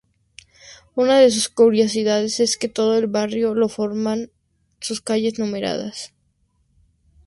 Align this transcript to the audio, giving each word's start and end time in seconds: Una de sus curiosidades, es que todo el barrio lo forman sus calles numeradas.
Una 0.95 1.19
de 1.19 1.29
sus 1.29 1.47
curiosidades, 1.47 2.39
es 2.39 2.57
que 2.57 2.67
todo 2.67 2.97
el 2.97 3.05
barrio 3.05 3.53
lo 3.53 3.69
forman 3.69 4.31
sus 4.79 4.99
calles 4.99 5.37
numeradas. 5.37 6.11